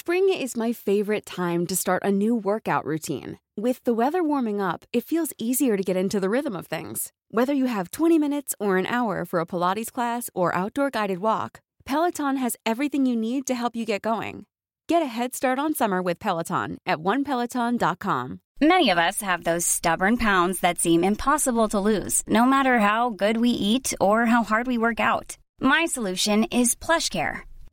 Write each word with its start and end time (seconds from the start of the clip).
Spring 0.00 0.28
is 0.28 0.56
my 0.56 0.72
favorite 0.72 1.26
time 1.26 1.66
to 1.66 1.74
start 1.74 2.04
a 2.04 2.12
new 2.12 2.32
workout 2.32 2.84
routine. 2.84 3.40
With 3.56 3.82
the 3.82 3.92
weather 3.92 4.22
warming 4.22 4.60
up, 4.60 4.84
it 4.92 5.02
feels 5.02 5.32
easier 5.38 5.76
to 5.76 5.82
get 5.82 5.96
into 5.96 6.20
the 6.20 6.30
rhythm 6.30 6.54
of 6.54 6.68
things. 6.68 7.12
Whether 7.32 7.52
you 7.52 7.66
have 7.66 7.90
20 7.90 8.16
minutes 8.16 8.54
or 8.60 8.76
an 8.76 8.86
hour 8.86 9.24
for 9.24 9.40
a 9.40 9.46
Pilates 9.46 9.90
class 9.90 10.30
or 10.34 10.54
outdoor 10.54 10.90
guided 10.90 11.18
walk, 11.18 11.62
Peloton 11.84 12.36
has 12.36 12.56
everything 12.64 13.06
you 13.06 13.16
need 13.16 13.44
to 13.48 13.56
help 13.56 13.74
you 13.74 13.84
get 13.84 14.02
going. 14.02 14.46
Get 14.86 15.02
a 15.02 15.14
head 15.16 15.34
start 15.34 15.58
on 15.58 15.74
summer 15.74 16.00
with 16.00 16.20
Peloton 16.20 16.78
at 16.86 16.98
onepeloton.com. 16.98 18.40
Many 18.60 18.90
of 18.90 18.98
us 18.98 19.20
have 19.22 19.42
those 19.42 19.66
stubborn 19.66 20.16
pounds 20.16 20.60
that 20.60 20.78
seem 20.78 21.02
impossible 21.02 21.66
to 21.70 21.80
lose, 21.80 22.22
no 22.28 22.46
matter 22.46 22.78
how 22.78 23.10
good 23.10 23.38
we 23.38 23.50
eat 23.50 23.94
or 24.00 24.26
how 24.26 24.44
hard 24.44 24.68
we 24.68 24.78
work 24.78 25.00
out. 25.00 25.36
My 25.60 25.86
solution 25.86 26.44
is 26.52 26.76
PlushCare. 26.76 27.42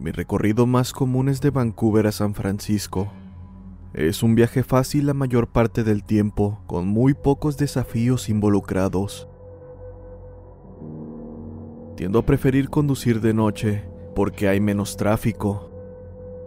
Mi 0.00 0.12
recorrido 0.12 0.64
más 0.66 0.92
común 0.92 1.28
es 1.28 1.40
de 1.40 1.50
Vancouver 1.50 2.06
a 2.06 2.12
San 2.12 2.34
Francisco. 2.34 3.08
Es 3.94 4.22
un 4.22 4.36
viaje 4.36 4.62
fácil 4.62 5.06
la 5.06 5.14
mayor 5.14 5.48
parte 5.48 5.82
del 5.82 6.04
tiempo, 6.04 6.60
con 6.68 6.86
muy 6.86 7.14
pocos 7.14 7.56
desafíos 7.56 8.28
involucrados. 8.28 9.28
Tiendo 11.96 12.20
a 12.20 12.26
preferir 12.26 12.70
conducir 12.70 13.20
de 13.20 13.34
noche 13.34 13.88
porque 14.14 14.46
hay 14.46 14.60
menos 14.60 14.96
tráfico. 14.96 15.72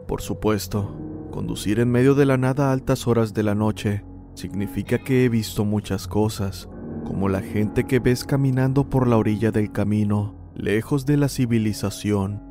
Por 0.08 0.22
supuesto, 0.22 0.96
conducir 1.30 1.82
en 1.82 1.92
medio 1.92 2.16
de 2.16 2.26
la 2.26 2.38
nada 2.38 2.70
a 2.70 2.72
altas 2.72 3.06
horas 3.06 3.34
de 3.34 3.44
la 3.44 3.54
noche 3.54 4.06
significa 4.34 4.98
que 4.98 5.26
he 5.26 5.30
visto 5.30 5.66
muchas 5.66 6.08
cosas, 6.08 6.70
como 7.04 7.28
la 7.28 7.42
gente 7.42 7.84
que 7.84 8.00
ves 8.00 8.24
caminando 8.24 8.90
por 8.90 9.10
la 9.10 9.18
orilla 9.18 9.52
del 9.52 9.74
camino, 9.74 10.36
lejos 10.56 11.06
de 11.06 11.18
la 11.18 11.28
civilización. 11.28 12.51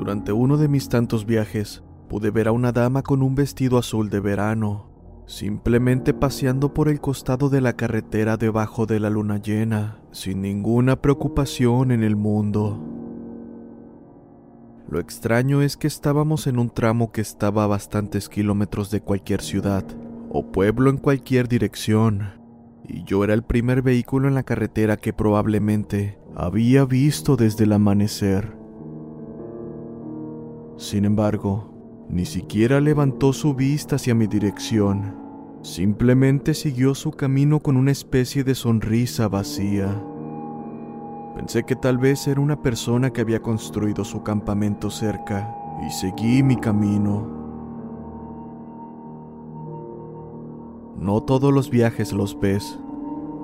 Durante 0.00 0.32
uno 0.32 0.56
de 0.56 0.66
mis 0.66 0.88
tantos 0.88 1.26
viajes, 1.26 1.82
pude 2.08 2.30
ver 2.30 2.48
a 2.48 2.52
una 2.52 2.72
dama 2.72 3.02
con 3.02 3.22
un 3.22 3.34
vestido 3.34 3.76
azul 3.76 4.08
de 4.08 4.18
verano, 4.18 4.88
simplemente 5.26 6.14
paseando 6.14 6.72
por 6.72 6.88
el 6.88 7.02
costado 7.02 7.50
de 7.50 7.60
la 7.60 7.74
carretera 7.74 8.38
debajo 8.38 8.86
de 8.86 8.98
la 8.98 9.10
luna 9.10 9.36
llena, 9.36 10.00
sin 10.10 10.40
ninguna 10.40 11.02
preocupación 11.02 11.90
en 11.90 12.02
el 12.02 12.16
mundo. 12.16 12.82
Lo 14.88 15.00
extraño 15.00 15.60
es 15.60 15.76
que 15.76 15.88
estábamos 15.88 16.46
en 16.46 16.58
un 16.58 16.70
tramo 16.70 17.12
que 17.12 17.20
estaba 17.20 17.64
a 17.64 17.66
bastantes 17.66 18.30
kilómetros 18.30 18.90
de 18.90 19.02
cualquier 19.02 19.42
ciudad 19.42 19.84
o 20.30 20.50
pueblo 20.50 20.88
en 20.88 20.96
cualquier 20.96 21.46
dirección, 21.46 22.40
y 22.88 23.04
yo 23.04 23.22
era 23.22 23.34
el 23.34 23.42
primer 23.42 23.82
vehículo 23.82 24.28
en 24.28 24.34
la 24.34 24.44
carretera 24.44 24.96
que 24.96 25.12
probablemente 25.12 26.18
había 26.34 26.86
visto 26.86 27.36
desde 27.36 27.64
el 27.64 27.74
amanecer. 27.74 28.59
Sin 30.80 31.04
embargo, 31.04 32.06
ni 32.08 32.24
siquiera 32.24 32.80
levantó 32.80 33.34
su 33.34 33.52
vista 33.52 33.96
hacia 33.96 34.14
mi 34.14 34.26
dirección, 34.26 35.14
simplemente 35.60 36.54
siguió 36.54 36.94
su 36.94 37.10
camino 37.10 37.60
con 37.60 37.76
una 37.76 37.90
especie 37.90 38.44
de 38.44 38.54
sonrisa 38.54 39.28
vacía. 39.28 40.02
Pensé 41.36 41.64
que 41.64 41.76
tal 41.76 41.98
vez 41.98 42.26
era 42.26 42.40
una 42.40 42.62
persona 42.62 43.10
que 43.10 43.20
había 43.20 43.42
construido 43.42 44.06
su 44.06 44.22
campamento 44.22 44.88
cerca 44.88 45.54
y 45.86 45.90
seguí 45.90 46.42
mi 46.42 46.56
camino. 46.56 47.28
No 50.98 51.22
todos 51.24 51.52
los 51.52 51.68
viajes 51.68 52.14
los 52.14 52.40
ves. 52.40 52.80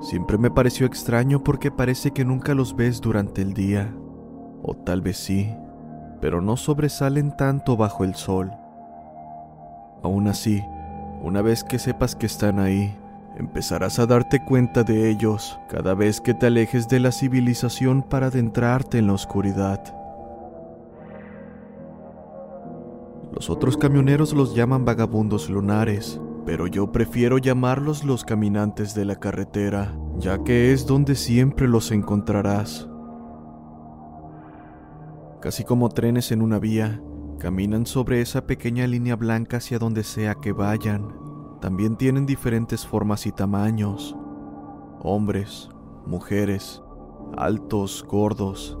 Siempre 0.01 0.39
me 0.39 0.49
pareció 0.49 0.87
extraño 0.87 1.43
porque 1.43 1.69
parece 1.69 2.09
que 2.09 2.25
nunca 2.25 2.55
los 2.55 2.75
ves 2.75 2.99
durante 2.99 3.43
el 3.43 3.53
día. 3.53 3.95
O 4.63 4.75
tal 4.75 5.01
vez 5.01 5.17
sí, 5.17 5.51
pero 6.21 6.41
no 6.41 6.57
sobresalen 6.57 7.35
tanto 7.35 7.77
bajo 7.77 8.03
el 8.03 8.15
sol. 8.15 8.51
Aún 10.03 10.27
así, 10.27 10.63
una 11.21 11.41
vez 11.41 11.63
que 11.63 11.79
sepas 11.79 12.15
que 12.15 12.25
están 12.25 12.59
ahí, 12.59 12.95
empezarás 13.37 13.99
a 13.99 14.05
darte 14.05 14.43
cuenta 14.43 14.83
de 14.83 15.09
ellos 15.09 15.59
cada 15.69 15.93
vez 15.93 16.21
que 16.21 16.33
te 16.33 16.47
alejes 16.47 16.87
de 16.87 16.99
la 16.99 17.11
civilización 17.11 18.01
para 18.01 18.27
adentrarte 18.27 18.97
en 18.97 19.07
la 19.07 19.13
oscuridad. 19.13 19.93
Los 23.33 23.51
otros 23.51 23.77
camioneros 23.77 24.33
los 24.33 24.55
llaman 24.55 24.85
vagabundos 24.85 25.49
lunares, 25.49 26.19
pero 26.45 26.65
yo 26.65 26.91
prefiero 26.91 27.37
llamarlos 27.37 28.03
los 28.03 28.23
caminantes 28.23 28.95
de 28.95 29.05
la 29.05 29.17
carretera, 29.17 29.95
ya 30.17 30.43
que 30.43 30.71
es 30.71 30.87
donde 30.87 31.13
siempre 31.13 31.67
los 31.67 31.91
encontrarás. 31.91 32.87
Casi 35.41 35.63
como 35.63 35.89
trenes 35.89 36.31
en 36.31 36.41
una 36.41 36.57
vía, 36.57 37.01
caminan 37.39 37.85
sobre 37.85 38.21
esa 38.21 38.47
pequeña 38.47 38.87
línea 38.87 39.15
blanca 39.15 39.57
hacia 39.57 39.77
donde 39.77 40.03
sea 40.03 40.35
que 40.35 40.51
vayan. 40.51 41.13
También 41.61 41.95
tienen 41.95 42.25
diferentes 42.25 42.85
formas 42.85 43.27
y 43.27 43.31
tamaños. 43.31 44.15
Hombres, 44.99 45.69
mujeres, 46.07 46.81
altos, 47.37 48.03
gordos, 48.07 48.79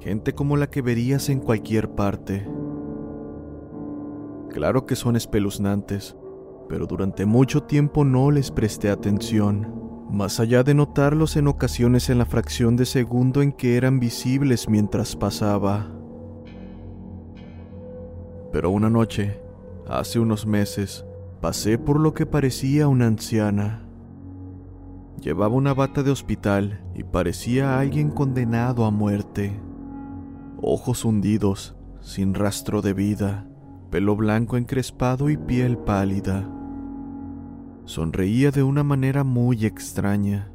gente 0.00 0.34
como 0.34 0.56
la 0.56 0.70
que 0.70 0.82
verías 0.82 1.28
en 1.28 1.40
cualquier 1.40 1.90
parte. 1.90 2.48
Claro 4.50 4.86
que 4.86 4.94
son 4.94 5.16
espeluznantes, 5.16 6.16
pero 6.68 6.86
durante 6.86 7.26
mucho 7.26 7.64
tiempo 7.64 8.04
no 8.04 8.30
les 8.30 8.50
presté 8.50 8.90
atención, 8.90 9.77
más 10.10 10.40
allá 10.40 10.62
de 10.62 10.74
notarlos 10.74 11.36
en 11.36 11.48
ocasiones 11.48 12.08
en 12.08 12.18
la 12.18 12.24
fracción 12.24 12.76
de 12.76 12.86
segundo 12.86 13.42
en 13.42 13.52
que 13.52 13.76
eran 13.76 14.00
visibles 14.00 14.68
mientras 14.68 15.16
pasaba. 15.16 15.86
Pero 18.52 18.70
una 18.70 18.88
noche, 18.88 19.40
hace 19.88 20.18
unos 20.18 20.46
meses, 20.46 21.04
pasé 21.40 21.78
por 21.78 22.00
lo 22.00 22.14
que 22.14 22.26
parecía 22.26 22.88
una 22.88 23.06
anciana. 23.06 23.84
Llevaba 25.20 25.54
una 25.54 25.74
bata 25.74 26.02
de 26.02 26.10
hospital 26.10 26.80
y 26.94 27.02
parecía 27.02 27.78
alguien 27.78 28.10
condenado 28.10 28.84
a 28.84 28.90
muerte. 28.90 29.60
Ojos 30.62 31.04
hundidos, 31.04 31.76
sin 32.00 32.34
rastro 32.34 32.80
de 32.80 32.94
vida, 32.94 33.46
pelo 33.90 34.16
blanco 34.16 34.56
encrespado 34.56 35.28
y 35.28 35.36
piel 35.36 35.76
pálida. 35.76 36.48
Sonreía 37.88 38.50
de 38.50 38.62
una 38.62 38.84
manera 38.84 39.24
muy 39.24 39.64
extraña. 39.64 40.52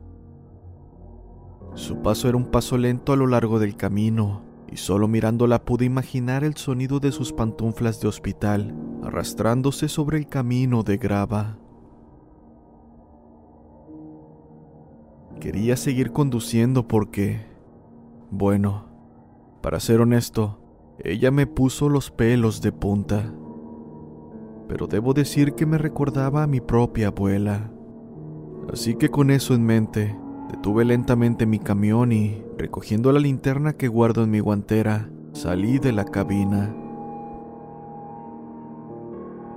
Su 1.73 2.03
paso 2.03 2.29
era 2.29 2.37
un 2.37 2.51
paso 2.51 2.77
lento 2.77 3.11
a 3.11 3.15
lo 3.15 3.25
largo 3.25 3.57
del 3.57 3.75
camino, 3.75 4.43
y 4.71 4.77
solo 4.77 5.07
mirándola 5.07 5.65
pude 5.65 5.83
imaginar 5.83 6.43
el 6.43 6.55
sonido 6.57 6.99
de 6.99 7.11
sus 7.11 7.33
pantuflas 7.33 7.99
de 7.99 8.07
hospital 8.07 8.75
arrastrándose 9.01 9.89
sobre 9.89 10.19
el 10.19 10.27
camino 10.27 10.83
de 10.83 10.97
grava. 10.97 11.57
Quería 15.39 15.75
seguir 15.75 16.11
conduciendo 16.11 16.87
porque, 16.87 17.47
bueno, 18.29 18.89
para 19.63 19.79
ser 19.79 20.01
honesto, 20.01 20.59
ella 20.99 21.31
me 21.31 21.47
puso 21.47 21.89
los 21.89 22.11
pelos 22.11 22.61
de 22.61 22.71
punta. 22.71 23.33
Pero 24.67 24.87
debo 24.87 25.13
decir 25.13 25.53
que 25.53 25.65
me 25.65 25.77
recordaba 25.77 26.43
a 26.43 26.47
mi 26.47 26.61
propia 26.61 27.07
abuela. 27.07 27.71
Así 28.71 28.95
que 28.95 29.09
con 29.09 29.29
eso 29.29 29.53
en 29.53 29.65
mente, 29.65 30.15
Detuve 30.53 30.85
lentamente 30.85 31.47
mi 31.47 31.57
camión 31.57 32.11
y, 32.11 32.43
recogiendo 32.59 33.11
la 33.11 33.19
linterna 33.19 33.73
que 33.73 33.87
guardo 33.87 34.23
en 34.23 34.29
mi 34.29 34.39
guantera, 34.39 35.09
salí 35.31 35.79
de 35.79 35.91
la 35.91 36.05
cabina. 36.05 36.71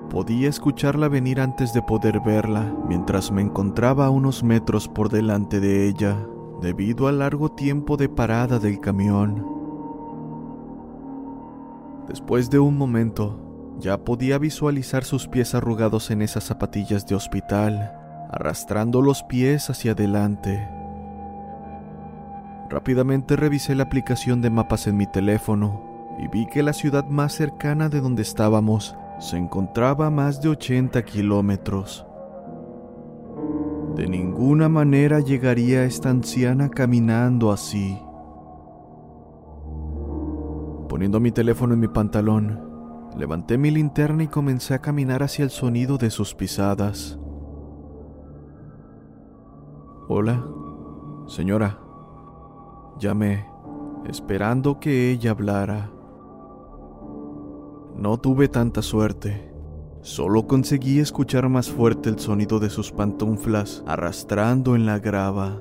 Podía 0.09 0.49
escucharla 0.49 1.09
venir 1.09 1.39
antes 1.39 1.75
de 1.75 1.83
poder 1.83 2.21
verla, 2.21 2.75
mientras 2.89 3.31
me 3.31 3.43
encontraba 3.43 4.07
a 4.07 4.11
unos 4.11 4.43
metros 4.43 4.89
por 4.89 5.11
delante 5.11 5.61
de 5.61 5.87
ella, 5.87 6.17
debido 6.63 7.09
al 7.09 7.19
largo 7.19 7.51
tiempo 7.51 7.99
de 7.99 8.09
parada 8.09 8.59
del 8.59 8.81
camión. 8.81 9.47
Después 12.09 12.49
de 12.49 12.59
un 12.59 12.79
momento, 12.79 13.46
ya 13.79 13.99
podía 13.99 14.39
visualizar 14.39 15.05
sus 15.05 15.29
pies 15.29 15.55
arrugados 15.55 16.11
en 16.11 16.23
esas 16.23 16.45
zapatillas 16.45 17.07
de 17.07 17.15
hospital, 17.15 17.93
arrastrando 18.31 19.03
los 19.03 19.23
pies 19.23 19.69
hacia 19.71 19.93
adelante. 19.93 20.69
Rápidamente 22.71 23.37
revisé 23.37 23.75
la 23.75 23.85
aplicación 23.85 24.41
de 24.41 24.51
mapas 24.51 24.87
en 24.87 24.97
mi 24.97 25.07
teléfono 25.07 26.17
y 26.19 26.29
vi 26.29 26.47
que 26.47 26.63
la 26.63 26.73
ciudad 26.73 27.05
más 27.07 27.35
cercana 27.35 27.89
de 27.89 28.01
donde 28.01 28.23
estábamos 28.23 28.97
se 29.19 29.37
encontraba 29.37 30.07
a 30.07 30.11
más 30.11 30.41
de 30.41 30.49
80 30.49 31.03
kilómetros. 31.05 32.07
De 33.95 34.07
ninguna 34.07 34.69
manera 34.69 35.21
llegaría 35.21 35.85
esta 35.85 36.11
anciana 36.11 36.69
caminando 36.69 37.53
así. 37.53 37.99
Poniendo 40.89 41.21
mi 41.21 41.31
teléfono 41.31 41.75
en 41.75 41.81
mi 41.81 41.89
pantalón, 41.89 42.66
levanté 43.17 43.57
mi 43.57 43.71
linterna 43.71 44.25
y 44.25 44.29
comencé 44.29 44.75
a 44.75 44.81
caminar 44.81 45.23
hacia 45.23 45.43
el 45.45 45.51
sonido 45.51 45.97
de 45.97 46.11
sus 46.11 46.35
pisadas. 46.35 47.19
Hola, 50.09 50.45
señora. 51.27 51.81
Llamé, 52.99 53.47
esperando 54.07 54.79
que 54.79 55.11
ella 55.11 55.33
hablara. 55.33 55.91
No 57.97 58.19
tuve 58.19 58.49
tanta 58.49 58.83
suerte. 58.83 59.53
Solo 60.03 60.47
conseguí 60.47 61.01
escuchar 61.01 61.49
más 61.49 61.71
fuerte 61.71 62.11
el 62.11 62.19
sonido 62.19 62.61
de 62.61 62.71
sus 62.71 62.93
pantuflas 62.93 63.83
arrastrando 63.87 64.77
en 64.77 64.87
la 64.87 64.99
grava. 64.99 65.61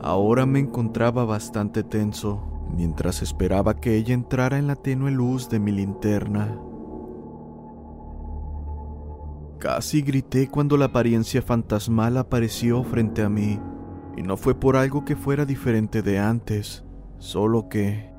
Ahora 0.00 0.46
me 0.46 0.60
encontraba 0.60 1.24
bastante 1.24 1.82
tenso 1.82 2.55
mientras 2.74 3.22
esperaba 3.22 3.74
que 3.74 3.96
ella 3.96 4.14
entrara 4.14 4.58
en 4.58 4.66
la 4.66 4.76
tenue 4.76 5.10
luz 5.10 5.48
de 5.48 5.58
mi 5.58 5.72
linterna. 5.72 6.58
Casi 9.58 10.02
grité 10.02 10.48
cuando 10.48 10.76
la 10.76 10.86
apariencia 10.86 11.42
fantasmal 11.42 12.16
apareció 12.18 12.82
frente 12.84 13.22
a 13.22 13.28
mí, 13.28 13.58
y 14.16 14.22
no 14.22 14.36
fue 14.36 14.54
por 14.54 14.76
algo 14.76 15.04
que 15.04 15.16
fuera 15.16 15.44
diferente 15.44 16.02
de 16.02 16.18
antes, 16.18 16.84
solo 17.18 17.68
que, 17.68 18.10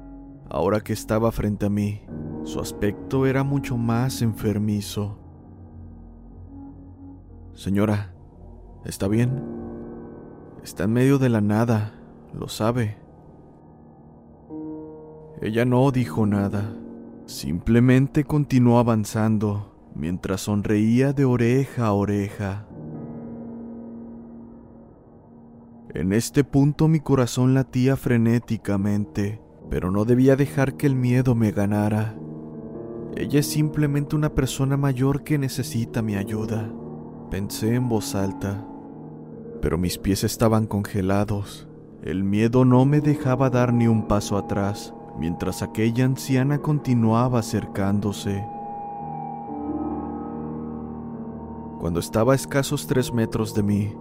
ahora 0.50 0.82
que 0.82 0.94
estaba 0.94 1.32
frente 1.32 1.66
a 1.66 1.70
mí, 1.70 2.02
su 2.44 2.60
aspecto 2.60 3.26
era 3.26 3.44
mucho 3.44 3.78
más 3.78 4.22
enfermizo. 4.22 5.20
Señora, 7.54 8.14
¿está 8.86 9.08
bien? 9.08 9.44
Está 10.64 10.84
en 10.84 10.94
medio 10.94 11.18
de 11.18 11.30
la 11.30 11.42
nada, 11.42 11.94
lo 12.34 12.48
sabe. 12.48 13.07
Ella 15.40 15.66
no 15.66 15.92
dijo 15.92 16.26
nada, 16.26 16.76
simplemente 17.28 18.24
continuó 18.24 18.80
avanzando 18.80 19.92
mientras 19.94 20.42
sonreía 20.42 21.14
de 21.14 21.26
oreja 21.26 21.86
a 21.86 21.94
oreja. 21.94 22.66
En 25.94 26.12
este 26.12 26.44
punto 26.44 26.88
mi 26.88 27.02
corazón 27.02 27.54
latía 27.54 27.96
frenéticamente, 27.98 29.40
pero 29.70 29.92
no 29.92 30.06
debía 30.06 30.36
dejar 30.36 30.76
que 30.76 30.88
el 30.88 30.96
miedo 30.96 31.36
me 31.36 31.52
ganara. 31.52 32.16
Ella 33.16 33.40
es 33.40 33.46
simplemente 33.48 34.16
una 34.16 34.34
persona 34.34 34.76
mayor 34.76 35.24
que 35.24 35.38
necesita 35.38 36.02
mi 36.02 36.16
ayuda, 36.16 36.72
pensé 37.30 37.76
en 37.76 37.90
voz 37.90 38.16
alta, 38.16 38.68
pero 39.62 39.78
mis 39.78 40.00
pies 40.00 40.24
estaban 40.24 40.66
congelados. 40.66 41.68
El 42.02 42.24
miedo 42.24 42.66
no 42.66 42.86
me 42.86 43.02
dejaba 43.02 43.52
dar 43.52 43.72
ni 43.72 43.88
un 43.88 44.08
paso 44.08 44.38
atrás, 44.38 44.94
mientras 45.18 45.62
aquella 45.62 46.06
anciana 46.06 46.60
continuaba 46.60 47.40
acercándose. 47.40 48.46
Cuando 51.80 52.00
estaba 52.00 52.34
a 52.34 52.36
escasos 52.36 52.88
tres 52.88 53.14
metros 53.14 53.54
de 53.54 53.64
mí, 53.64 53.94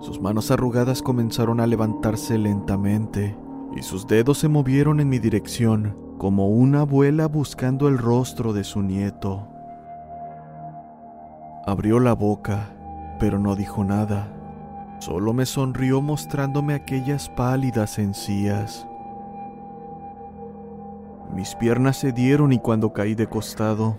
sus 0.00 0.20
manos 0.20 0.50
arrugadas 0.50 1.02
comenzaron 1.02 1.60
a 1.60 1.66
levantarse 1.66 2.36
lentamente 2.38 3.36
y 3.74 3.82
sus 3.82 4.06
dedos 4.06 4.38
se 4.38 4.48
movieron 4.48 5.00
en 5.00 5.08
mi 5.08 5.18
dirección 5.18 5.96
como 6.18 6.48
una 6.48 6.82
abuela 6.82 7.26
buscando 7.26 7.88
el 7.88 7.98
rostro 7.98 8.52
de 8.52 8.64
su 8.64 8.82
nieto. 8.82 9.48
Abrió 11.66 11.98
la 11.98 12.12
boca, 12.14 12.70
pero 13.18 13.38
no 13.38 13.56
dijo 13.56 13.84
nada. 13.84 14.30
Solo 14.98 15.32
me 15.32 15.46
sonrió 15.46 16.02
mostrándome 16.02 16.74
aquellas 16.74 17.28
pálidas 17.30 17.98
encías. 17.98 18.86
Mis 21.34 21.54
piernas 21.56 21.98
se 21.98 22.12
dieron 22.12 22.52
y 22.52 22.58
cuando 22.58 22.92
caí 22.92 23.14
de 23.14 23.26
costado, 23.26 23.98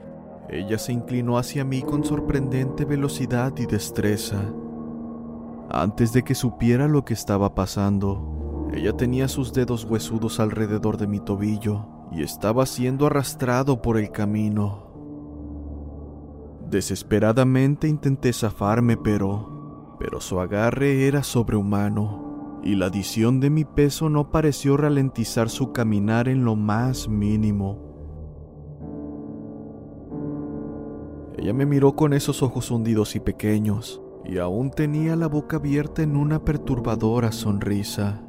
ella 0.50 0.78
se 0.78 0.94
inclinó 0.94 1.38
hacia 1.38 1.66
mí 1.66 1.82
con 1.82 2.04
sorprendente 2.04 2.86
velocidad 2.86 3.54
y 3.58 3.66
destreza. 3.66 4.42
Antes 5.70 6.14
de 6.14 6.24
que 6.24 6.34
supiera 6.34 6.88
lo 6.88 7.04
que 7.04 7.14
estaba 7.14 7.54
pasando, 7.54 8.70
ella 8.74 8.94
tenía 8.94 9.28
sus 9.28 9.52
dedos 9.52 9.84
huesudos 9.84 10.40
alrededor 10.40 10.98
de 10.98 11.08
mi 11.08 11.20
tobillo 11.20 11.88
y 12.12 12.24
estaba 12.24 12.66
siendo 12.66 13.08
arrastrado 13.08 13.82
por 13.82 13.98
el 13.98 14.12
camino. 14.12 14.86
Desesperadamente 16.70 17.88
intenté 17.88 18.32
zafarme, 18.32 18.98
pero 18.98 19.98
pero 20.00 20.20
su 20.20 20.40
agarre 20.40 21.08
era 21.08 21.24
sobrehumano 21.24 22.35
y 22.66 22.74
la 22.74 22.88
adición 22.88 23.40
de 23.40 23.52
mi 23.52 23.64
peso 23.64 24.10
no 24.10 24.32
pareció 24.32 24.76
ralentizar 24.76 25.50
su 25.50 25.72
caminar 25.72 26.28
en 26.28 26.44
lo 26.44 26.56
más 26.56 27.08
mínimo. 27.08 27.80
Ella 31.38 31.54
me 31.54 31.68
miró 31.68 31.96
con 31.96 32.14
esos 32.14 32.42
ojos 32.42 32.72
hundidos 32.72 33.16
y 33.16 33.20
pequeños, 33.20 34.02
y 34.26 34.40
aún 34.40 34.72
tenía 34.72 35.16
la 35.16 35.28
boca 35.28 35.58
abierta 35.58 36.02
en 36.02 36.18
una 36.18 36.44
perturbadora 36.44 37.32
sonrisa. 37.32 38.24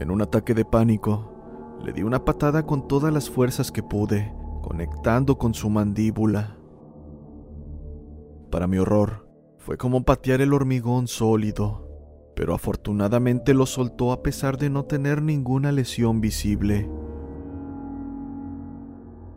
En 0.00 0.10
un 0.10 0.22
ataque 0.22 0.54
de 0.54 0.64
pánico, 0.64 1.76
le 1.84 1.92
di 1.92 2.02
una 2.02 2.24
patada 2.24 2.64
con 2.64 2.88
todas 2.88 3.12
las 3.12 3.28
fuerzas 3.28 3.70
que 3.70 3.82
pude, 3.82 4.34
conectando 4.62 5.36
con 5.36 5.52
su 5.52 5.68
mandíbula. 5.68 6.56
Para 8.50 8.66
mi 8.66 8.78
horror, 8.78 9.28
fue 9.58 9.76
como 9.76 10.04
patear 10.04 10.40
el 10.40 10.54
hormigón 10.54 11.06
sólido, 11.06 11.89
pero 12.40 12.54
afortunadamente 12.54 13.52
lo 13.52 13.66
soltó 13.66 14.12
a 14.12 14.22
pesar 14.22 14.56
de 14.56 14.70
no 14.70 14.86
tener 14.86 15.20
ninguna 15.20 15.72
lesión 15.72 16.22
visible. 16.22 16.88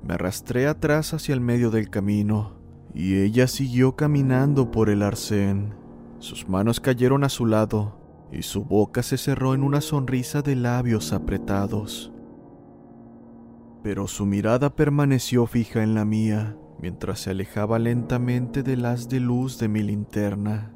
Me 0.02 0.14
arrastré 0.14 0.68
atrás 0.68 1.14
hacia 1.14 1.34
el 1.34 1.42
medio 1.42 1.70
del 1.70 1.90
camino, 1.90 2.54
y 2.94 3.16
ella 3.16 3.48
siguió 3.48 3.98
caminando 3.98 4.72
por 4.72 4.90
el 4.90 5.04
arcén. 5.04 5.74
Sus 6.20 6.48
manos 6.48 6.80
cayeron 6.80 7.26
a 7.26 7.30
su 7.30 7.46
lado, 7.46 8.00
y 8.32 8.44
su 8.44 8.64
boca 8.64 9.04
se 9.04 9.18
cerró 9.18 9.54
en 9.54 9.64
una 9.64 9.82
sonrisa 9.82 10.42
de 10.42 10.56
labios 10.56 11.12
apretados. 11.12 12.14
Pero 13.84 14.08
su 14.08 14.26
mirada 14.26 14.78
permaneció 14.78 15.46
fija 15.46 15.84
en 15.84 15.94
la 15.94 16.06
mía, 16.06 16.56
mientras 16.80 17.20
se 17.20 17.32
alejaba 17.32 17.80
lentamente 17.80 18.64
del 18.64 18.86
haz 18.86 19.10
de 19.10 19.20
luz 19.20 19.60
de 19.60 19.68
mi 19.68 19.84
linterna. 19.84 20.74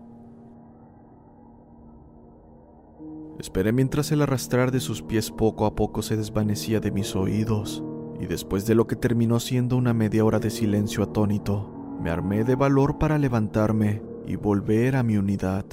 Esperé 3.39 3.72
mientras 3.72 4.12
el 4.12 4.22
arrastrar 4.22 4.72
de 4.72 4.79
sus 4.79 5.03
pies 5.03 5.29
poco 5.29 5.65
a 5.65 5.75
poco 5.75 6.01
se 6.01 6.17
desvanecía 6.17 6.79
de 6.79 6.91
mis 6.91 7.15
oídos, 7.15 7.84
y 8.20 8.25
después 8.25 8.65
de 8.65 8.74
lo 8.74 8.88
que 8.88 8.96
terminó 8.96 9.39
siendo 9.39 9.77
una 9.77 9.94
media 9.94 10.25
hora 10.25 10.39
de 10.39 10.50
silencio 10.50 11.03
atónito, 11.03 11.72
me 12.01 12.10
armé 12.10 12.44
de 12.44 12.56
valor 12.56 12.98
para 12.98 13.17
levantarme 13.17 14.01
y 14.25 14.36
volver 14.36 14.96
a 14.96 15.03
mi 15.03 15.17
unidad. 15.17 15.65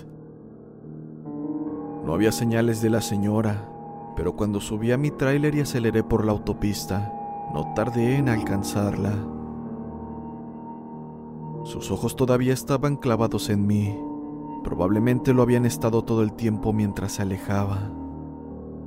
No 2.05 2.13
había 2.13 2.33
señales 2.33 2.83
de 2.83 2.91
la 2.91 3.01
señora, 3.01 3.67
pero 4.15 4.37
cuando 4.37 4.61
subí 4.61 4.93
a 4.93 4.99
mi 4.99 5.11
tráiler 5.11 5.55
y 5.55 5.61
aceleré 5.61 6.05
por 6.05 6.25
la 6.25 6.33
autopista, 6.33 7.13
no 7.55 7.73
tardé 7.75 8.17
en 8.17 8.29
alcanzarla. 8.29 9.13
Sus 11.65 11.91
ojos 11.91 12.15
todavía 12.15 12.53
estaban 12.53 12.97
clavados 12.97 13.49
en 13.49 13.67
mí. 13.67 13.99
Probablemente 14.65 15.35
lo 15.35 15.43
habían 15.43 15.67
estado 15.67 16.03
todo 16.03 16.23
el 16.23 16.33
tiempo 16.33 16.73
mientras 16.73 17.13
se 17.13 17.23
alejaba. 17.23 17.91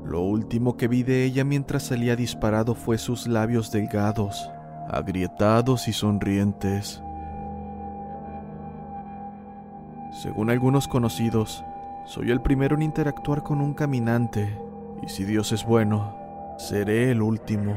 Lo 0.03 0.21
último 0.21 0.75
que 0.75 0.87
vi 0.87 1.03
de 1.03 1.23
ella 1.23 1.43
mientras 1.43 1.83
salía 1.83 2.15
disparado 2.15 2.73
fue 2.73 2.97
sus 2.97 3.27
labios 3.27 3.71
delgados, 3.71 4.49
agrietados 4.89 5.87
y 5.87 5.93
sonrientes. 5.93 7.03
Según 10.23 10.49
algunos 10.49 10.87
conocidos, 10.87 11.63
soy 12.05 12.31
el 12.31 12.41
primero 12.41 12.75
en 12.75 12.81
interactuar 12.81 13.43
con 13.43 13.61
un 13.61 13.75
caminante, 13.75 14.57
y 15.03 15.09
si 15.09 15.25
Dios 15.25 15.51
es 15.51 15.63
bueno, 15.63 16.15
seré 16.57 17.11
el 17.11 17.21
último. 17.21 17.75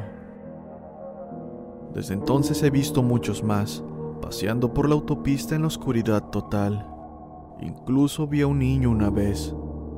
Desde 1.93 2.15
entonces 2.15 2.63
he 2.63 2.71
visto 2.71 3.03
muchos 3.03 3.43
más, 3.43 3.85
paseando 4.23 4.73
por 4.73 4.89
la 4.89 4.95
autopista 4.95 5.55
en 5.55 5.63
la 5.63 5.69
oscuridad 5.69 6.31
total. 6.31 6.87
Incluso 7.63 8.27
vi 8.27 8.41
a 8.41 8.47
un 8.47 8.59
niño 8.59 8.91
una 8.91 9.11
vez, 9.11 9.55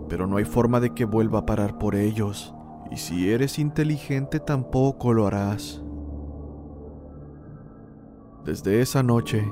pero 0.08 0.26
no 0.26 0.36
hay 0.36 0.44
forma 0.44 0.80
de 0.80 0.90
que 0.90 1.04
vuelva 1.04 1.40
a 1.40 1.46
parar 1.46 1.78
por 1.78 1.94
ellos, 1.94 2.54
y 2.90 2.96
si 2.96 3.30
eres 3.30 3.58
inteligente 3.58 4.40
tampoco 4.40 5.12
lo 5.12 5.26
harás. 5.26 5.82
Desde 8.44 8.80
esa 8.80 9.04
noche, 9.04 9.48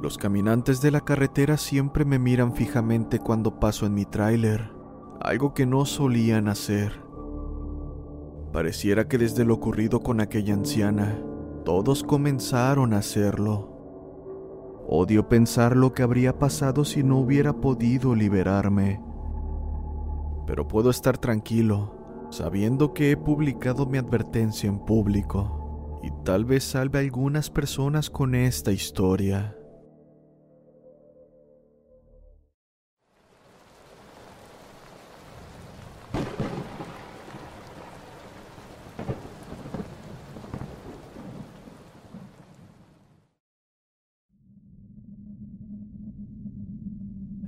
los 0.00 0.16
caminantes 0.16 0.80
de 0.80 0.92
la 0.92 1.00
carretera 1.00 1.56
siempre 1.56 2.04
me 2.04 2.20
miran 2.20 2.54
fijamente 2.54 3.18
cuando 3.18 3.58
paso 3.58 3.84
en 3.84 3.94
mi 3.94 4.04
tráiler, 4.04 4.70
algo 5.20 5.54
que 5.54 5.66
no 5.66 5.84
solían 5.84 6.46
hacer. 6.46 7.02
Pareciera 8.52 9.08
que 9.08 9.18
desde 9.18 9.44
lo 9.44 9.54
ocurrido 9.54 10.00
con 10.00 10.20
aquella 10.20 10.54
anciana, 10.54 11.20
todos 11.64 12.04
comenzaron 12.04 12.94
a 12.94 12.98
hacerlo. 12.98 13.77
Odio 14.90 15.28
pensar 15.28 15.76
lo 15.76 15.92
que 15.92 16.02
habría 16.02 16.38
pasado 16.38 16.82
si 16.82 17.02
no 17.02 17.18
hubiera 17.18 17.52
podido 17.52 18.14
liberarme. 18.14 19.02
Pero 20.46 20.66
puedo 20.66 20.88
estar 20.88 21.18
tranquilo, 21.18 22.26
sabiendo 22.30 22.94
que 22.94 23.10
he 23.10 23.16
publicado 23.18 23.84
mi 23.84 23.98
advertencia 23.98 24.66
en 24.66 24.78
público, 24.78 26.00
y 26.02 26.10
tal 26.24 26.46
vez 26.46 26.64
salve 26.64 27.00
a 27.00 27.02
algunas 27.02 27.50
personas 27.50 28.08
con 28.08 28.34
esta 28.34 28.72
historia. 28.72 29.57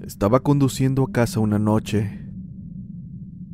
Estaba 0.00 0.40
conduciendo 0.40 1.04
a 1.04 1.12
casa 1.12 1.40
una 1.40 1.58
noche, 1.58 2.26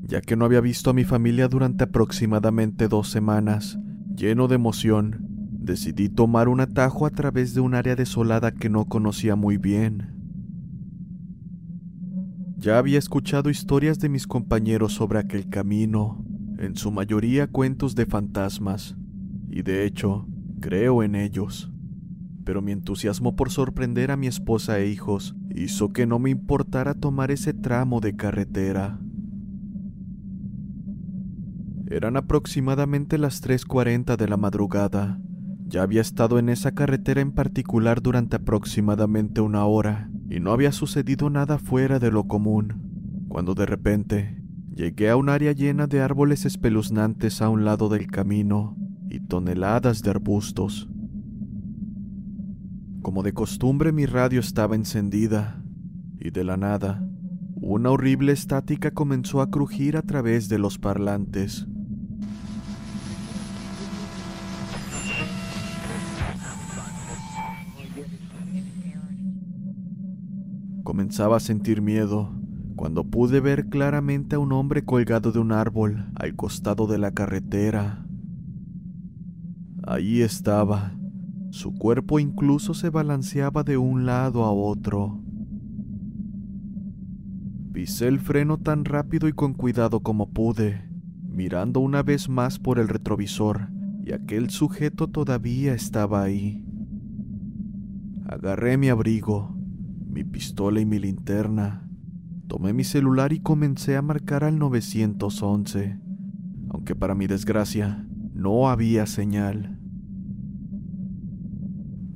ya 0.02 0.20
que 0.20 0.36
no 0.36 0.44
había 0.44 0.60
visto 0.60 0.90
a 0.90 0.92
mi 0.92 1.02
familia 1.02 1.48
durante 1.48 1.82
aproximadamente 1.82 2.86
dos 2.86 3.10
semanas. 3.10 3.80
Lleno 4.14 4.46
de 4.46 4.54
emoción, 4.54 5.26
decidí 5.50 6.08
tomar 6.08 6.48
un 6.48 6.60
atajo 6.60 7.04
a 7.04 7.10
través 7.10 7.52
de 7.52 7.60
un 7.60 7.74
área 7.74 7.96
desolada 7.96 8.52
que 8.52 8.68
no 8.68 8.84
conocía 8.84 9.34
muy 9.34 9.56
bien. 9.56 10.14
Ya 12.58 12.78
había 12.78 13.00
escuchado 13.00 13.50
historias 13.50 13.98
de 13.98 14.08
mis 14.08 14.28
compañeros 14.28 14.92
sobre 14.92 15.18
aquel 15.18 15.48
camino, 15.48 16.24
en 16.58 16.76
su 16.76 16.92
mayoría 16.92 17.48
cuentos 17.48 17.96
de 17.96 18.06
fantasmas, 18.06 18.96
y 19.50 19.62
de 19.62 19.84
hecho, 19.84 20.28
creo 20.60 21.02
en 21.02 21.16
ellos 21.16 21.72
pero 22.46 22.62
mi 22.62 22.70
entusiasmo 22.70 23.34
por 23.34 23.50
sorprender 23.50 24.12
a 24.12 24.16
mi 24.16 24.28
esposa 24.28 24.78
e 24.78 24.86
hijos 24.86 25.34
hizo 25.56 25.92
que 25.92 26.06
no 26.06 26.18
me 26.18 26.30
importara 26.30 26.94
tomar 26.94 27.30
ese 27.30 27.54
tramo 27.54 28.00
de 28.00 28.14
carretera. 28.14 29.00
Eran 31.88 32.16
aproximadamente 32.16 33.16
las 33.16 33.42
3.40 33.42 34.16
de 34.16 34.28
la 34.28 34.36
madrugada. 34.36 35.18
Ya 35.66 35.82
había 35.82 36.02
estado 36.02 36.38
en 36.38 36.48
esa 36.48 36.72
carretera 36.72 37.20
en 37.20 37.32
particular 37.32 38.02
durante 38.02 38.36
aproximadamente 38.36 39.40
una 39.40 39.64
hora 39.64 40.10
y 40.28 40.40
no 40.40 40.52
había 40.52 40.72
sucedido 40.72 41.30
nada 41.30 41.58
fuera 41.58 41.98
de 41.98 42.10
lo 42.10 42.24
común, 42.24 43.24
cuando 43.28 43.54
de 43.54 43.66
repente 43.66 44.42
llegué 44.74 45.08
a 45.10 45.16
un 45.16 45.28
área 45.28 45.52
llena 45.52 45.86
de 45.86 46.00
árboles 46.00 46.44
espeluznantes 46.44 47.40
a 47.40 47.48
un 47.48 47.64
lado 47.64 47.88
del 47.88 48.08
camino 48.08 48.76
y 49.08 49.20
toneladas 49.20 50.02
de 50.02 50.10
arbustos. 50.10 50.88
Como 53.06 53.22
de 53.22 53.32
costumbre 53.32 53.92
mi 53.92 54.04
radio 54.04 54.40
estaba 54.40 54.74
encendida, 54.74 55.62
y 56.18 56.30
de 56.30 56.42
la 56.42 56.56
nada, 56.56 57.08
una 57.54 57.92
horrible 57.92 58.32
estática 58.32 58.90
comenzó 58.90 59.40
a 59.40 59.48
crujir 59.48 59.96
a 59.96 60.02
través 60.02 60.48
de 60.48 60.58
los 60.58 60.80
parlantes. 60.80 61.68
Comenzaba 70.82 71.36
a 71.36 71.40
sentir 71.40 71.82
miedo 71.82 72.34
cuando 72.74 73.04
pude 73.04 73.38
ver 73.38 73.68
claramente 73.68 74.34
a 74.34 74.40
un 74.40 74.50
hombre 74.50 74.84
colgado 74.84 75.30
de 75.30 75.38
un 75.38 75.52
árbol 75.52 76.10
al 76.16 76.34
costado 76.34 76.88
de 76.88 76.98
la 76.98 77.12
carretera. 77.12 78.04
Ahí 79.84 80.22
estaba, 80.22 80.96
su 81.56 81.74
cuerpo 81.74 82.18
incluso 82.18 82.74
se 82.74 82.90
balanceaba 82.90 83.62
de 83.64 83.78
un 83.78 84.04
lado 84.04 84.44
a 84.44 84.52
otro. 84.52 85.22
Pisé 87.72 88.08
el 88.08 88.20
freno 88.20 88.58
tan 88.58 88.84
rápido 88.84 89.26
y 89.26 89.32
con 89.32 89.54
cuidado 89.54 90.00
como 90.00 90.30
pude, 90.30 90.86
mirando 91.26 91.80
una 91.80 92.02
vez 92.02 92.28
más 92.28 92.58
por 92.58 92.78
el 92.78 92.88
retrovisor, 92.88 93.70
y 94.04 94.12
aquel 94.12 94.50
sujeto 94.50 95.08
todavía 95.08 95.72
estaba 95.72 96.22
ahí. 96.22 96.62
Agarré 98.26 98.76
mi 98.76 98.90
abrigo, 98.90 99.56
mi 100.06 100.24
pistola 100.24 100.80
y 100.80 100.84
mi 100.84 100.98
linterna. 100.98 101.88
Tomé 102.48 102.74
mi 102.74 102.84
celular 102.84 103.32
y 103.32 103.40
comencé 103.40 103.96
a 103.96 104.02
marcar 104.02 104.44
al 104.44 104.58
911, 104.58 105.98
aunque 106.68 106.94
para 106.94 107.14
mi 107.14 107.26
desgracia 107.26 108.06
no 108.34 108.68
había 108.68 109.06
señal. 109.06 109.75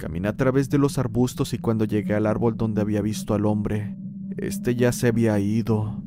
Caminé 0.01 0.29
a 0.29 0.33
través 0.35 0.71
de 0.71 0.79
los 0.79 0.97
arbustos 0.97 1.53
y 1.53 1.59
cuando 1.59 1.85
llegué 1.85 2.15
al 2.15 2.25
árbol 2.25 2.57
donde 2.57 2.81
había 2.81 3.03
visto 3.03 3.35
al 3.35 3.45
hombre, 3.45 3.99
este 4.39 4.75
ya 4.75 4.93
se 4.93 5.09
había 5.09 5.39
ido. 5.39 6.03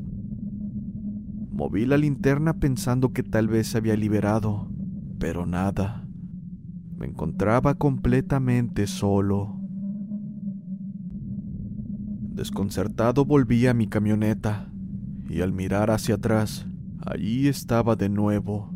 Moví 1.51 1.85
la 1.85 1.97
linterna 1.97 2.53
pensando 2.53 3.13
que 3.13 3.21
tal 3.21 3.49
vez 3.49 3.67
se 3.67 3.77
había 3.77 3.95
liberado, 3.95 4.67
pero 5.19 5.45
nada. 5.45 6.07
Me 6.97 7.05
encontraba 7.05 7.75
completamente 7.75 8.87
solo. 8.87 9.59
Desconcertado 12.33 13.25
volví 13.25 13.67
a 13.67 13.75
mi 13.75 13.85
camioneta 13.85 14.73
y 15.29 15.41
al 15.41 15.53
mirar 15.53 15.91
hacia 15.91 16.15
atrás, 16.15 16.65
allí 17.05 17.47
estaba 17.47 17.95
de 17.95 18.09
nuevo, 18.09 18.73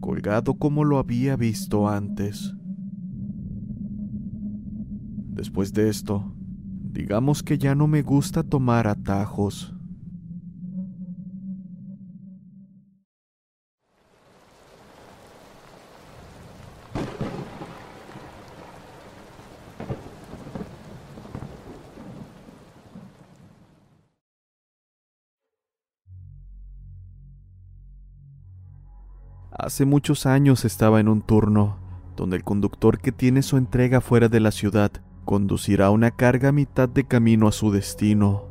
colgado 0.00 0.58
como 0.58 0.84
lo 0.84 0.98
había 0.98 1.34
visto 1.34 1.88
antes. 1.88 2.53
Después 5.34 5.72
de 5.72 5.88
esto, 5.88 6.32
digamos 6.92 7.42
que 7.42 7.58
ya 7.58 7.74
no 7.74 7.88
me 7.88 8.02
gusta 8.02 8.44
tomar 8.44 8.86
atajos. 8.86 9.74
Hace 29.50 29.84
muchos 29.84 30.26
años 30.26 30.64
estaba 30.64 31.00
en 31.00 31.08
un 31.08 31.22
turno 31.22 31.78
donde 32.16 32.36
el 32.36 32.44
conductor 32.44 33.00
que 33.00 33.10
tiene 33.10 33.42
su 33.42 33.56
entrega 33.56 34.00
fuera 34.00 34.28
de 34.28 34.38
la 34.38 34.52
ciudad 34.52 34.92
conducirá 35.24 35.90
una 35.90 36.10
carga 36.10 36.50
a 36.50 36.52
mitad 36.52 36.88
de 36.88 37.04
camino 37.04 37.48
a 37.48 37.52
su 37.52 37.70
destino, 37.70 38.48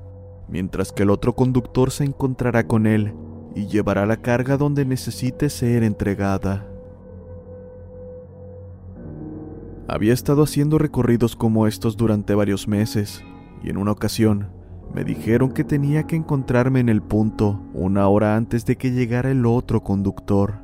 mientras 0.48 0.92
que 0.92 1.04
el 1.04 1.10
otro 1.10 1.34
conductor 1.34 1.92
se 1.92 2.04
encontrará 2.04 2.68
con 2.68 2.88
él 2.88 3.14
y 3.56 3.68
llevará 3.68 4.06
la 4.06 4.18
carga 4.18 4.58
donde 4.58 4.86
necesite 4.86 5.50
ser 5.50 5.84
entregada. 5.84 6.68
Había 9.88 10.14
estado 10.14 10.44
haciendo 10.44 10.78
recorridos 10.78 11.36
como 11.36 11.68
estos 11.68 11.98
durante 11.98 12.36
varios 12.36 12.68
meses, 12.68 13.24
y 13.64 13.70
en 13.70 13.78
una 13.78 13.92
ocasión 13.92 14.50
me 14.94 15.04
dijeron 15.04 15.52
que 15.52 15.64
tenía 15.64 16.04
que 16.04 16.16
encontrarme 16.16 16.80
en 16.80 16.90
el 16.90 17.02
punto 17.02 17.62
una 17.74 18.08
hora 18.08 18.36
antes 18.36 18.66
de 18.66 18.78
que 18.78 18.92
llegara 18.92 19.32
el 19.32 19.46
otro 19.46 19.84
conductor. 19.84 20.62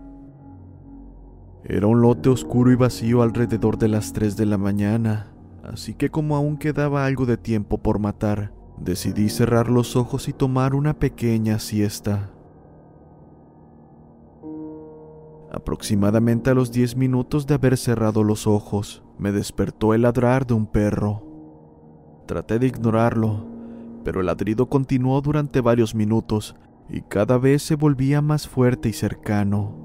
Era 1.63 1.87
un 1.87 2.01
lote 2.01 2.29
oscuro 2.29 2.71
y 2.71 2.75
vacío 2.75 3.21
alrededor 3.21 3.77
de 3.77 3.89
las 3.89 4.13
3 4.13 4.37
de 4.37 4.45
la 4.45 4.57
mañana, 4.57 5.33
así 5.71 5.93
que 5.93 6.09
como 6.09 6.35
aún 6.35 6.57
quedaba 6.57 7.05
algo 7.05 7.25
de 7.25 7.37
tiempo 7.37 7.77
por 7.77 7.99
matar, 7.99 8.51
decidí 8.77 9.29
cerrar 9.29 9.69
los 9.69 9.95
ojos 9.95 10.27
y 10.27 10.33
tomar 10.33 10.73
una 10.73 10.97
pequeña 10.97 11.59
siesta. 11.59 12.31
Aproximadamente 15.51 16.49
a 16.49 16.53
los 16.53 16.71
10 16.71 16.95
minutos 16.95 17.47
de 17.47 17.55
haber 17.55 17.77
cerrado 17.77 18.23
los 18.23 18.47
ojos, 18.47 19.03
me 19.17 19.31
despertó 19.31 19.93
el 19.93 20.03
ladrar 20.03 20.45
de 20.45 20.53
un 20.53 20.67
perro. 20.67 21.23
Traté 22.27 22.59
de 22.59 22.67
ignorarlo, 22.67 23.45
pero 24.03 24.19
el 24.19 24.27
ladrido 24.27 24.69
continuó 24.69 25.21
durante 25.21 25.61
varios 25.61 25.95
minutos 25.95 26.55
y 26.87 27.01
cada 27.01 27.37
vez 27.37 27.63
se 27.63 27.75
volvía 27.75 28.21
más 28.21 28.47
fuerte 28.47 28.89
y 28.89 28.93
cercano. 28.93 29.75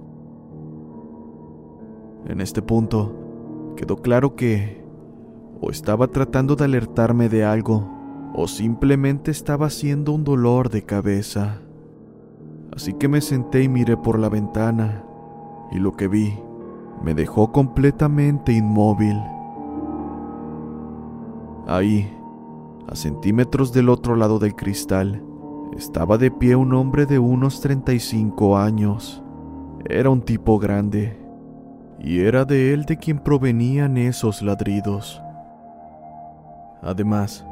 En 2.26 2.40
este 2.40 2.62
punto, 2.62 3.74
quedó 3.76 3.96
claro 3.96 4.36
que 4.36 4.83
o 5.60 5.70
estaba 5.70 6.08
tratando 6.08 6.56
de 6.56 6.64
alertarme 6.64 7.28
de 7.28 7.44
algo, 7.44 7.88
o 8.34 8.48
simplemente 8.48 9.30
estaba 9.30 9.66
haciendo 9.66 10.12
un 10.12 10.24
dolor 10.24 10.68
de 10.70 10.82
cabeza. 10.82 11.60
Así 12.74 12.92
que 12.94 13.08
me 13.08 13.20
senté 13.20 13.62
y 13.62 13.68
miré 13.68 13.96
por 13.96 14.18
la 14.18 14.28
ventana, 14.28 15.04
y 15.70 15.78
lo 15.78 15.92
que 15.92 16.08
vi 16.08 16.38
me 17.02 17.14
dejó 17.14 17.52
completamente 17.52 18.52
inmóvil. 18.52 19.16
Ahí, 21.66 22.12
a 22.88 22.94
centímetros 22.94 23.72
del 23.72 23.88
otro 23.88 24.16
lado 24.16 24.38
del 24.38 24.54
cristal, 24.54 25.22
estaba 25.76 26.18
de 26.18 26.30
pie 26.30 26.56
un 26.56 26.74
hombre 26.74 27.06
de 27.06 27.18
unos 27.18 27.60
35 27.60 28.56
años. 28.58 29.22
Era 29.88 30.10
un 30.10 30.22
tipo 30.22 30.58
grande, 30.58 31.18
y 31.98 32.20
era 32.20 32.44
de 32.44 32.72
él 32.72 32.84
de 32.84 32.96
quien 32.98 33.18
provenían 33.18 33.96
esos 33.96 34.42
ladridos. 34.42 35.23
Además, 36.84 37.46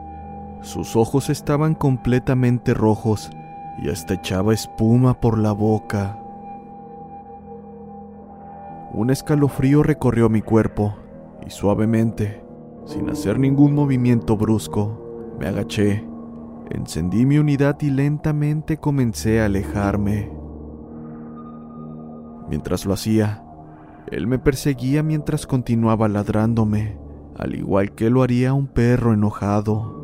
sus 0.60 0.94
ojos 0.94 1.30
estaban 1.30 1.74
completamente 1.74 2.74
rojos 2.74 3.30
y 3.82 3.88
hasta 3.88 4.14
echaba 4.14 4.52
espuma 4.52 5.18
por 5.20 5.38
la 5.38 5.52
boca. 5.52 6.18
Un 8.92 9.10
escalofrío 9.10 9.82
recorrió 9.82 10.28
mi 10.28 10.42
cuerpo 10.42 10.94
y 11.46 11.50
suavemente, 11.50 12.44
sin 12.84 13.08
hacer 13.08 13.38
ningún 13.38 13.74
movimiento 13.74 14.36
brusco, 14.36 15.34
me 15.40 15.48
agaché, 15.48 16.04
encendí 16.70 17.24
mi 17.24 17.38
unidad 17.38 17.80
y 17.80 17.90
lentamente 17.90 18.76
comencé 18.76 19.40
a 19.40 19.46
alejarme. 19.46 20.30
Mientras 22.50 22.84
lo 22.84 22.92
hacía, 22.92 23.42
él 24.10 24.26
me 24.26 24.38
perseguía 24.38 25.02
mientras 25.02 25.46
continuaba 25.46 26.06
ladrándome, 26.08 26.98
al 27.38 27.54
igual 27.54 27.92
que 27.92 28.10
lo 28.10 28.22
haría 28.22 28.52
un 28.52 28.66
perro 28.66 29.12
enojado. 29.12 30.02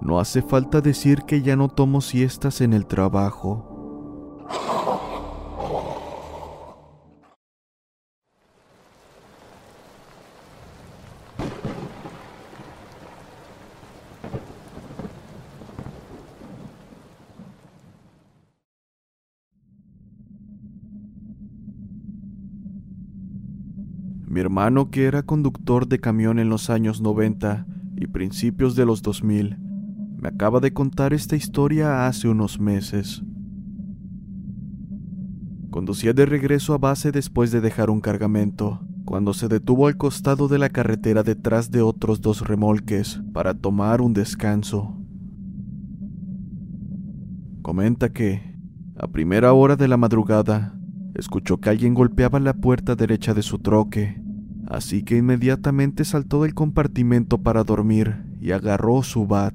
No 0.00 0.20
hace 0.20 0.42
falta 0.42 0.80
decir 0.80 1.22
que 1.22 1.42
ya 1.42 1.56
no 1.56 1.68
tomo 1.68 2.00
siestas 2.00 2.60
en 2.60 2.72
el 2.72 2.86
trabajo. 2.86 3.68
Mi 24.38 24.42
hermano, 24.58 24.90
que 24.90 25.04
era 25.04 25.22
conductor 25.22 25.86
de 25.86 26.00
camión 26.00 26.40
en 26.40 26.48
los 26.48 26.68
años 26.68 27.00
90 27.00 27.64
y 27.94 28.08
principios 28.08 28.74
de 28.74 28.86
los 28.86 29.02
2000, 29.02 29.56
me 30.16 30.28
acaba 30.28 30.58
de 30.58 30.72
contar 30.72 31.12
esta 31.12 31.36
historia 31.36 32.08
hace 32.08 32.26
unos 32.26 32.58
meses. 32.58 33.22
Conducía 35.70 36.12
de 36.12 36.26
regreso 36.26 36.74
a 36.74 36.78
base 36.78 37.12
después 37.12 37.52
de 37.52 37.60
dejar 37.60 37.88
un 37.88 38.00
cargamento, 38.00 38.80
cuando 39.04 39.32
se 39.32 39.46
detuvo 39.46 39.86
al 39.86 39.96
costado 39.96 40.48
de 40.48 40.58
la 40.58 40.70
carretera 40.70 41.22
detrás 41.22 41.70
de 41.70 41.82
otros 41.82 42.20
dos 42.20 42.48
remolques 42.48 43.22
para 43.32 43.54
tomar 43.54 44.00
un 44.00 44.12
descanso. 44.12 44.98
Comenta 47.62 48.08
que, 48.08 48.58
a 48.96 49.06
primera 49.06 49.52
hora 49.52 49.76
de 49.76 49.86
la 49.86 49.96
madrugada, 49.96 50.76
escuchó 51.14 51.60
que 51.60 51.70
alguien 51.70 51.94
golpeaba 51.94 52.40
la 52.40 52.54
puerta 52.54 52.96
derecha 52.96 53.34
de 53.34 53.42
su 53.42 53.60
troque, 53.60 54.20
así 54.68 55.02
que 55.02 55.16
inmediatamente 55.16 56.04
saltó 56.04 56.42
del 56.42 56.54
compartimento 56.54 57.38
para 57.38 57.64
dormir 57.64 58.16
y 58.40 58.52
agarró 58.52 59.02
su 59.02 59.26
bat. 59.26 59.54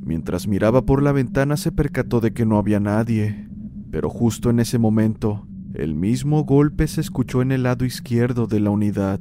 Mientras 0.00 0.48
miraba 0.48 0.84
por 0.84 1.02
la 1.02 1.12
ventana 1.12 1.56
se 1.56 1.70
percató 1.70 2.20
de 2.20 2.32
que 2.32 2.44
no 2.44 2.58
había 2.58 2.80
nadie, 2.80 3.48
pero 3.90 4.10
justo 4.10 4.50
en 4.50 4.60
ese 4.60 4.78
momento, 4.78 5.46
el 5.74 5.94
mismo 5.94 6.44
golpe 6.44 6.86
se 6.88 7.00
escuchó 7.00 7.42
en 7.42 7.52
el 7.52 7.62
lado 7.62 7.84
izquierdo 7.84 8.46
de 8.46 8.60
la 8.60 8.70
unidad. 8.70 9.20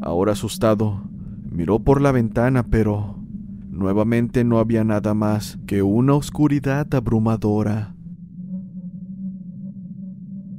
Ahora 0.00 0.32
asustado, 0.32 1.02
miró 1.50 1.80
por 1.80 2.00
la 2.00 2.12
ventana, 2.12 2.62
pero 2.62 3.16
Nuevamente 3.76 4.42
no 4.42 4.58
había 4.58 4.84
nada 4.84 5.12
más 5.12 5.58
que 5.66 5.82
una 5.82 6.14
oscuridad 6.14 6.94
abrumadora. 6.94 7.95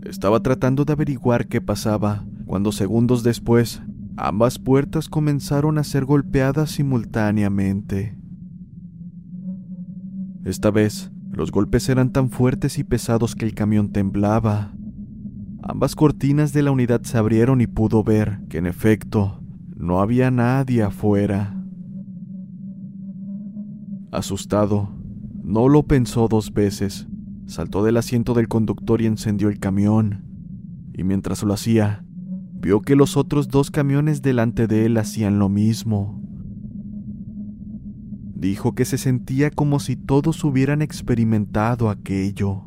Estaba 0.07 0.39
tratando 0.39 0.85
de 0.85 0.93
averiguar 0.93 1.47
qué 1.47 1.59
pasaba, 1.59 2.25
cuando 2.45 2.71
segundos 2.71 3.23
después, 3.23 3.81
ambas 4.15 4.57
puertas 4.57 5.09
comenzaron 5.09 5.77
a 5.77 5.83
ser 5.83 6.05
golpeadas 6.05 6.71
simultáneamente. 6.71 8.17
Esta 10.45 10.71
vez, 10.71 11.11
los 11.33 11.51
golpes 11.51 11.89
eran 11.89 12.13
tan 12.13 12.29
fuertes 12.29 12.79
y 12.79 12.85
pesados 12.85 13.35
que 13.35 13.43
el 13.43 13.53
camión 13.53 13.91
temblaba. 13.91 14.71
Ambas 15.61 15.93
cortinas 15.93 16.53
de 16.53 16.63
la 16.63 16.71
unidad 16.71 17.01
se 17.03 17.17
abrieron 17.17 17.59
y 17.59 17.67
pudo 17.67 18.01
ver 18.01 18.39
que 18.47 18.59
en 18.59 18.65
efecto 18.65 19.43
no 19.75 19.99
había 19.99 20.31
nadie 20.31 20.83
afuera. 20.83 21.53
Asustado, 24.13 24.89
no 25.43 25.67
lo 25.67 25.83
pensó 25.83 26.29
dos 26.29 26.53
veces. 26.53 27.07
Saltó 27.47 27.83
del 27.83 27.95
asiento 27.95 28.33
del 28.33 28.49
conductor 28.49 29.01
y 29.01 29.05
encendió 29.05 29.47
el 29.47 29.59
camión. 29.59 30.25
Y 30.93 31.03
mientras 31.03 31.43
lo 31.43 31.53
hacía, 31.53 32.03
vio 32.59 32.81
que 32.81 32.95
los 32.95 33.15
otros 33.15 33.47
dos 33.47 33.71
camiones 33.71 34.21
delante 34.21 34.67
de 34.67 34.85
él 34.85 34.97
hacían 34.97 35.39
lo 35.39 35.47
mismo. 35.47 36.21
Dijo 38.35 38.75
que 38.75 38.85
se 38.85 38.97
sentía 38.97 39.49
como 39.49 39.79
si 39.79 39.95
todos 39.95 40.43
hubieran 40.43 40.81
experimentado 40.81 41.89
aquello. 41.89 42.66